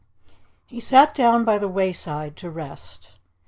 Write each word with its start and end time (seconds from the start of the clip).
He 0.65 0.79
sat 0.79 1.13
down 1.13 1.45
by 1.45 1.59
the 1.59 1.67
wayside 1.67 2.35
to 2.37 2.49
rest. 2.49 3.09